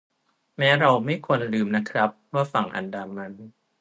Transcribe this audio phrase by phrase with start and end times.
[0.57, 3.33] แม้เราไม่ควรลืมนะครับว่าฝั่งอันดามัน